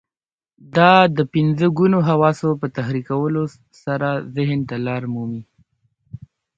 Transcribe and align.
دا 0.75 0.93
د 1.17 1.19
پنځه 1.33 1.67
ګونو 1.77 1.97
حواسو 2.09 2.49
په 2.61 2.67
تحريکولو 2.77 3.43
سره 3.83 4.09
ذهن 4.35 4.59
ته 4.69 4.75
لار 4.87 5.03
مومي. 5.13 5.43